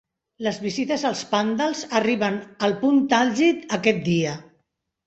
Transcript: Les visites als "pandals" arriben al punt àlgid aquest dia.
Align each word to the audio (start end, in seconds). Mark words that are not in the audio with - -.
Les 0.45 0.55
visites 0.63 1.03
als 1.09 1.21
"pandals" 1.35 1.83
arriben 2.01 2.41
al 2.69 2.77
punt 2.83 3.01
àlgid 3.23 3.65
aquest 3.81 4.07
dia. 4.13 4.39